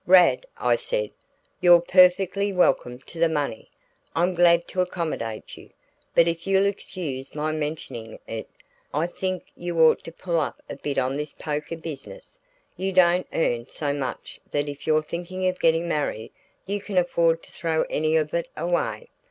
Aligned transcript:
"Rad," 0.07 0.47
I 0.57 0.77
said, 0.77 1.11
"you're 1.59 1.79
perfectly 1.79 2.51
welcome 2.51 2.97
to 2.97 3.19
the 3.19 3.29
money; 3.29 3.69
I'm 4.15 4.33
glad 4.33 4.67
to 4.69 4.81
accommodate 4.81 5.55
you, 5.57 5.69
but 6.15 6.27
if 6.27 6.47
you'll 6.47 6.65
excuse 6.65 7.35
my 7.35 7.51
mentioning 7.51 8.17
it, 8.25 8.49
I 8.95 9.05
think 9.05 9.43
you 9.55 9.79
ought 9.79 10.03
to 10.05 10.11
pull 10.11 10.39
up 10.39 10.59
a 10.67 10.75
bit 10.77 10.97
on 10.97 11.17
this 11.17 11.33
poker 11.33 11.77
business. 11.77 12.39
You 12.75 12.91
don't 12.93 13.27
earn 13.31 13.67
so 13.67 13.93
much 13.93 14.39
that 14.49 14.67
if 14.67 14.87
you're 14.87 15.03
thinking 15.03 15.47
of 15.47 15.59
getting 15.59 15.87
married 15.87 16.31
you 16.65 16.81
can 16.81 16.97
afford 16.97 17.43
to 17.43 17.51
throw 17.51 17.83
any 17.83 18.15
of 18.15 18.33
it 18.33 18.47
away. 18.57 19.07